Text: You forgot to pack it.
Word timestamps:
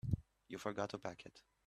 You 0.47 0.57
forgot 0.57 0.89
to 0.89 0.97
pack 0.97 1.27
it. 1.27 1.43